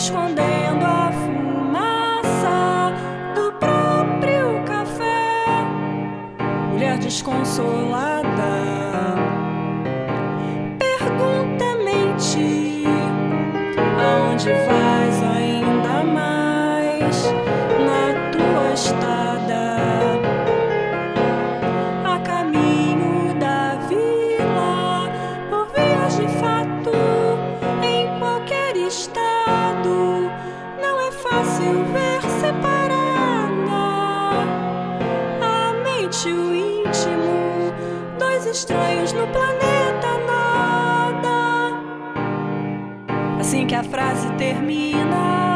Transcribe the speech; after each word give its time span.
escondendo 0.00 0.86
a 0.86 1.12
fumaça 1.12 2.94
do 3.34 3.52
próprio 3.58 4.64
café. 4.64 5.44
Mulher 6.72 6.98
desconsolada 6.98 8.24
pergunta 10.78 11.76
mente 11.84 12.84
aonde 14.00 14.48
vai. 14.66 14.79
estranhos 38.50 39.12
no 39.12 39.26
planeta 39.28 40.18
nada. 40.26 41.80
Assim 43.38 43.66
que 43.66 43.74
a 43.74 43.84
frase 43.84 44.28
termina. 44.36 45.49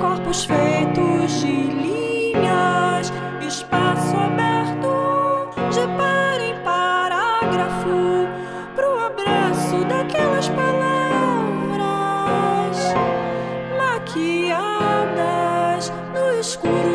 corpos 0.00 0.44
feitos 0.44 1.40
de 1.40 1.52
linhas, 1.52 3.12
espaço 3.46 4.16
aberto 4.16 5.48
de 5.70 5.86
par 5.96 6.40
em 6.40 6.54
parágrafo, 6.62 8.28
pro 8.74 8.98
abraço 8.98 9.84
daquelas 9.88 10.48
palavras 10.48 11.74
maquiadas 13.78 15.12
no 16.14 16.40
escuro. 16.40 16.91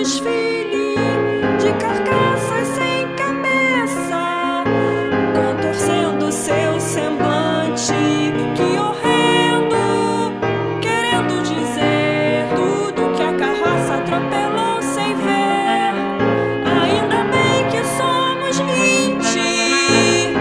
desfile 0.00 0.96
de 1.58 1.72
carcaças 1.74 2.68
sem 2.68 3.06
cabeça, 3.16 4.64
contorcendo 5.34 6.32
seu 6.32 6.80
semblante. 6.80 7.92
Que 8.56 8.78
horrendo, 8.78 10.32
querendo 10.80 11.42
dizer 11.42 12.48
tudo 12.56 13.14
que 13.14 13.22
a 13.22 13.34
carroça 13.34 13.94
atropelou 13.96 14.80
sem 14.80 15.14
ver. 15.16 15.92
Ainda 16.82 17.24
bem 17.34 17.68
que 17.70 17.84
somos 17.84 18.58
vinte 18.58 20.34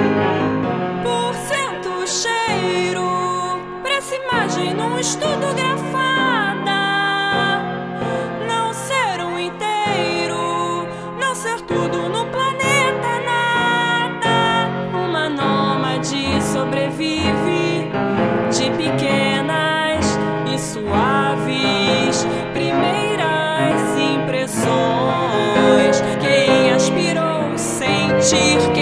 por 1.03 1.33
cento 1.35 2.07
cheiro. 2.07 3.59
Pra 3.83 3.93
essa 3.95 4.15
imagem, 4.15 4.73
num 4.73 4.97
estudo 4.97 5.53
gráfico. 5.53 5.88
achieve. 28.31 28.78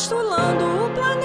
postulando 0.00 0.86
o 0.86 0.90
planeta. 0.94 1.19